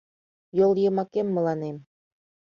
[0.57, 1.77] Йол йымакем мыланем